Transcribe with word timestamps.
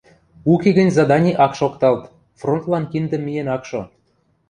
уке 0.51 0.69
гӹнь 0.77 0.95
задани 0.97 1.31
ак 1.45 1.53
шокталт, 1.59 2.03
фронтлан 2.39 2.83
киндӹ 2.91 3.17
миэн 3.25 3.47
ак 3.55 3.63
шо. 3.69 3.81